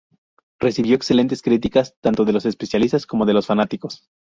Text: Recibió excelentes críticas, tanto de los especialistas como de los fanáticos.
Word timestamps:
Recibió 0.59 0.95
excelentes 0.95 1.43
críticas, 1.43 1.93
tanto 2.01 2.25
de 2.25 2.33
los 2.33 2.47
especialistas 2.47 3.05
como 3.05 3.27
de 3.27 3.35
los 3.35 3.45
fanáticos. 3.45 4.09